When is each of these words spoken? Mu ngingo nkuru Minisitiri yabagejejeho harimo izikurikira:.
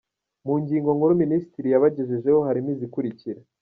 Mu 0.45 0.53
ngingo 0.61 0.89
nkuru 0.97 1.13
Minisitiri 1.23 1.67
yabagejejeho 1.69 2.39
harimo 2.47 2.69
izikurikira:. 2.75 3.39